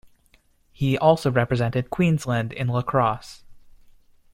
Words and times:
He 0.71 0.97
also 0.97 1.29
represented 1.29 1.91
Queensland 1.91 2.53
in 2.53 2.67
lacrosse. 2.71 3.43